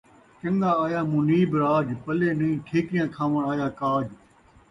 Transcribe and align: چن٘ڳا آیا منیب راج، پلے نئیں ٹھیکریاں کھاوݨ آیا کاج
چن٘ڳا 0.39 0.71
آیا 0.85 1.01
منیب 1.11 1.49
راج، 1.61 1.87
پلے 2.05 2.29
نئیں 2.39 2.57
ٹھیکریاں 2.65 3.07
کھاوݨ 3.15 3.41
آیا 3.51 3.67
کاج 3.79 4.07